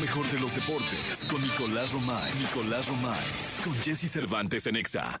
[0.00, 2.30] Mejor de los deportes con Nicolás Romay.
[2.34, 3.26] Nicolás Romay.
[3.64, 5.18] Con Jesse Cervantes en Exa.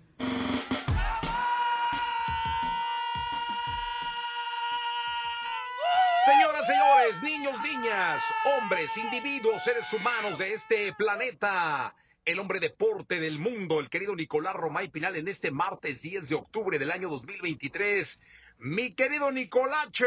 [6.26, 8.22] Señoras, señores, niños, niñas,
[8.60, 11.94] hombres, individuos, seres humanos de este planeta.
[12.26, 16.34] El hombre deporte del mundo, el querido Nicolás Romay Pinal, en este martes 10 de
[16.34, 18.20] octubre del año 2023.
[18.58, 20.06] Mi querido Nicolache,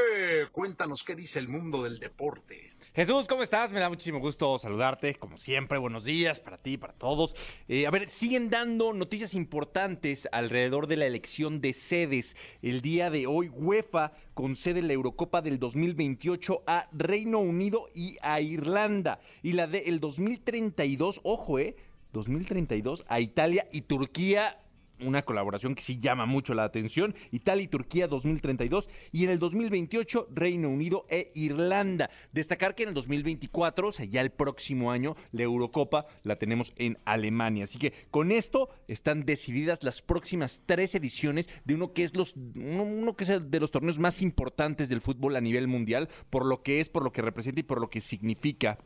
[0.51, 2.73] cuéntanos qué dice el mundo del deporte.
[2.95, 3.71] Jesús, ¿cómo estás?
[3.71, 5.77] Me da muchísimo gusto saludarte, como siempre.
[5.77, 7.35] Buenos días para ti, para todos.
[7.67, 12.35] Eh, a ver, siguen dando noticias importantes alrededor de la elección de sedes.
[12.63, 18.41] El día de hoy, UEFA concede la Eurocopa del 2028 a Reino Unido y a
[18.41, 19.19] Irlanda.
[19.43, 21.75] Y la del 2032, ojo, eh,
[22.13, 24.57] 2032 a Italia y Turquía
[25.01, 29.39] una colaboración que sí llama mucho la atención, Italia y Turquía 2032 y en el
[29.39, 32.09] 2028 Reino Unido e Irlanda.
[32.31, 36.73] Destacar que en el 2024, o sea, ya el próximo año, la Eurocopa la tenemos
[36.77, 37.65] en Alemania.
[37.65, 42.35] Así que con esto están decididas las próximas tres ediciones de uno que es los
[42.35, 46.63] uno, que es de los torneos más importantes del fútbol a nivel mundial, por lo
[46.63, 48.79] que es, por lo que representa y por lo que significa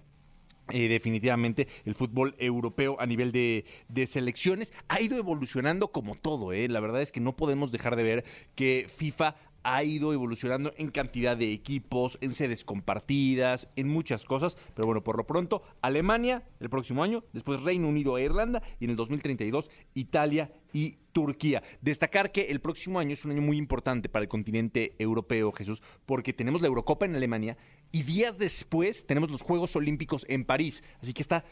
[0.69, 3.65] eh, definitivamente el fútbol europeo a nivel de,
[4.05, 6.67] selecciones ha ido evolucionando como todo, ¿eh?
[6.69, 8.23] la verdad es que no podemos dejar de ver
[8.55, 14.57] que FIFA ha ido evolucionando en cantidad de equipos, en sedes compartidas, en muchas cosas.
[14.75, 18.85] Pero bueno, por lo pronto, Alemania el próximo año, después Reino Unido e Irlanda y
[18.85, 21.63] en el 2032 Italia y Turquía.
[21.81, 25.81] Destacar que el próximo año es un año muy importante para el continente europeo, Jesús,
[26.05, 27.57] porque tenemos la Eurocopa en Alemania
[27.91, 30.83] y días después tenemos los Juegos Olímpicos en París.
[31.01, 31.45] Así que está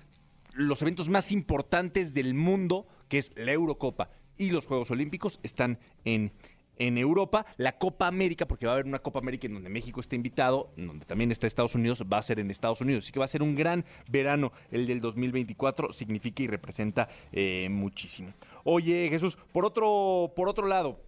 [0.53, 5.79] los eventos más importantes del mundo, que es la Eurocopa y los Juegos Olímpicos, están
[6.03, 6.31] en
[6.77, 7.45] en Europa.
[7.57, 10.71] La Copa América, porque va a haber una Copa América en donde México está invitado,
[10.77, 13.05] en donde también está Estados Unidos, va a ser en Estados Unidos.
[13.05, 17.67] Así que va a ser un gran verano el del 2024, significa y representa eh,
[17.69, 18.33] muchísimo.
[18.63, 20.99] Oye, Jesús, por otro, por otro lado,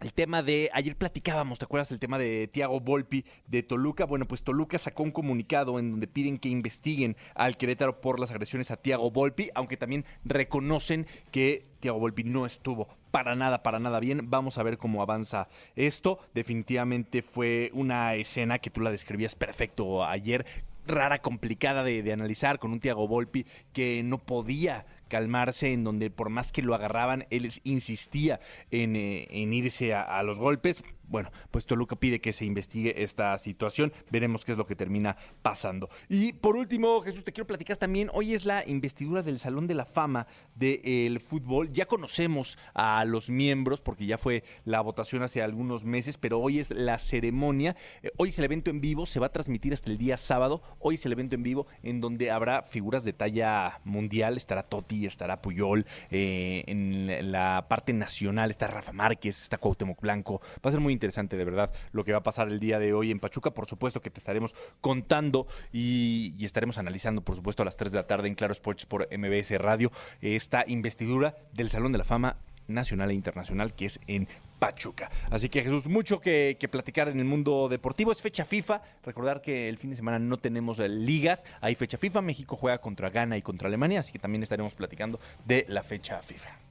[0.00, 4.04] el tema de, ayer platicábamos, ¿te acuerdas el tema de Tiago Volpi de Toluca?
[4.04, 8.30] Bueno, pues Toluca sacó un comunicado en donde piden que investiguen al Querétaro por las
[8.30, 13.78] agresiones a Tiago Volpi, aunque también reconocen que Tiago Volpi no estuvo para nada, para
[13.78, 14.30] nada bien.
[14.30, 16.18] Vamos a ver cómo avanza esto.
[16.34, 20.46] Definitivamente fue una escena que tú la describías perfecto ayer,
[20.86, 26.30] rara, complicada de, analizar, con un Tiago Volpi que no podía calmarse, en donde por
[26.30, 30.82] más que lo agarraban, él insistía en, eh, irse a, los golpes.
[31.08, 33.92] Bueno, pues Toluca pide que se investigue esta situación.
[34.10, 35.88] Veremos qué es lo que termina pasando.
[36.08, 38.10] Y por último, Jesús, te quiero platicar también.
[38.12, 41.72] Hoy es la investidura del Salón de la Fama del fútbol.
[41.72, 46.58] Ya conocemos a los miembros porque ya fue la votación hace algunos meses, pero hoy
[46.58, 47.76] es la ceremonia.
[48.02, 50.62] Eh, hoy es el evento en vivo, se va a transmitir hasta el día sábado.
[50.78, 54.36] Hoy es el evento en vivo en donde habrá figuras de talla mundial.
[54.36, 60.40] Estará Totti estará Puyol, eh, en la parte nacional está Rafa Márquez, está Cuauhtémoc Blanco.
[60.64, 62.92] Va a ser muy interesante, de verdad, lo que va a pasar el día de
[62.92, 63.52] hoy en Pachuca.
[63.52, 67.98] Por supuesto que te estaremos contando y, estaremos analizando, por supuesto, a las 3 de
[67.98, 72.36] la tarde en Claro Sports por MBS Radio, esta investidura del Salón de la Fama
[72.66, 75.10] nacional e internacional que es en Pachuca.
[75.30, 78.12] Así que Jesús, mucho que, platicar en el mundo deportivo.
[78.12, 78.82] Es fecha FIFA.
[79.04, 81.44] Recordar que el fin de semana no tenemos eh, ligas.
[81.60, 82.22] Hay fecha FIFA.
[82.22, 84.00] México juega contra Ghana y contra Alemania.
[84.00, 86.67] Así que también estaremos platicando de la fecha FIFA.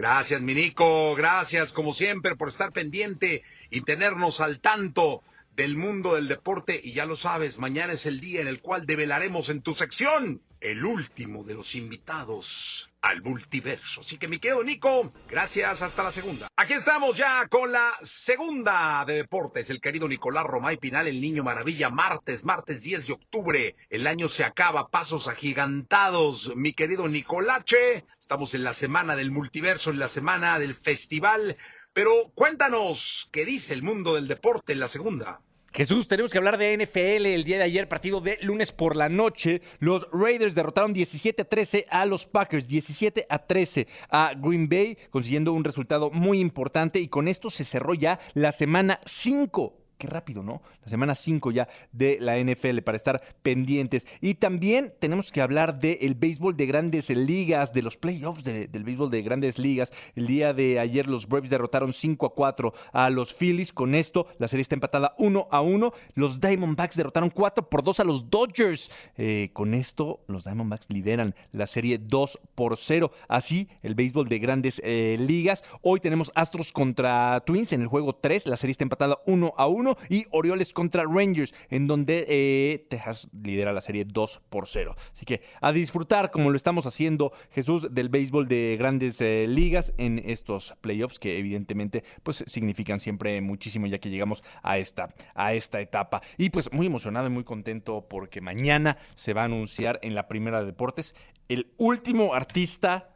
[0.00, 1.14] Gracias, Minico.
[1.14, 5.22] Gracias, como siempre, por estar pendiente y tenernos al tanto
[5.56, 6.80] del mundo del deporte.
[6.82, 10.40] Y ya lo sabes, mañana es el día en el cual develaremos en tu sección
[10.60, 14.02] el último de los invitados al multiverso.
[14.02, 16.48] Así que mi querido Nico, gracias, hasta la segunda.
[16.56, 21.42] Aquí estamos ya con la segunda de deportes, el querido Nicolás Romay Pinal, el niño
[21.42, 23.76] maravilla, martes, martes 10 de octubre.
[23.88, 28.04] El año se acaba, pasos agigantados, mi querido Nicolache.
[28.18, 31.56] Estamos en la semana del multiverso, en la semana del festival.
[31.92, 35.40] Pero cuéntanos, ¿qué dice el mundo del deporte en la segunda?
[35.72, 39.08] Jesús, tenemos que hablar de NFL el día de ayer, partido de lunes por la
[39.08, 39.62] noche.
[39.78, 44.98] Los Raiders derrotaron 17 a 13 a los Packers, 17 a 13 a Green Bay,
[45.10, 50.08] consiguiendo un resultado muy importante y con esto se cerró ya la semana 5 qué
[50.08, 50.62] rápido, ¿no?
[50.82, 54.06] La semana 5 ya de la NFL para estar pendientes.
[54.20, 59.10] Y también tenemos que hablar del béisbol de grandes ligas, de los playoffs del béisbol
[59.10, 59.92] de grandes ligas.
[60.16, 63.72] El día de ayer los Braves derrotaron 5 a 4 a los Phillies.
[63.72, 65.92] Con esto la serie está empatada 1 a 1.
[66.14, 68.90] Los Diamondbacks derrotaron 4 por 2 a los Dodgers.
[69.18, 73.12] Eh, con esto los Diamondbacks lideran la serie 2 por 0.
[73.28, 75.62] Así el béisbol de grandes eh, ligas.
[75.82, 78.46] Hoy tenemos Astros contra Twins en el juego 3.
[78.46, 82.86] La serie está empatada 1 a 1 1 y Orioles contra Rangers, en donde eh,
[82.88, 84.94] Texas lidera la serie 2 por 0.
[85.12, 89.92] Así que a disfrutar, como lo estamos haciendo, Jesús, del béisbol de grandes eh, ligas
[89.98, 95.54] en estos playoffs, que evidentemente pues, significan siempre muchísimo ya que llegamos a esta, a
[95.54, 96.22] esta etapa.
[96.36, 100.28] Y pues muy emocionado y muy contento porque mañana se va a anunciar en la
[100.28, 101.14] primera de deportes
[101.48, 103.10] el último artista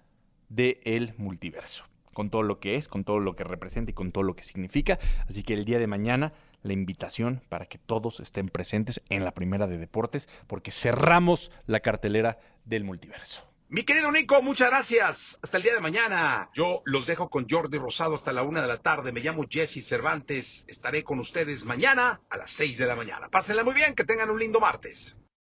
[0.48, 1.84] del el multiverso
[2.14, 4.44] con todo lo que es, con todo lo que representa y con todo lo que
[4.44, 4.98] significa.
[5.28, 6.32] Así que el día de mañana
[6.64, 11.78] la invitación para que todos estén presentes en la primera de deportes porque cerramos la
[11.78, 13.46] cartelera del multiverso.
[13.68, 15.38] Mi querido Nico, muchas gracias.
[15.42, 16.50] Hasta el día de mañana.
[16.54, 19.10] Yo los dejo con Jordi Rosado hasta la una de la tarde.
[19.10, 20.64] Me llamo Jesse Cervantes.
[20.68, 23.28] Estaré con ustedes mañana a las seis de la mañana.
[23.30, 25.18] Pásenla muy bien, que tengan un lindo martes.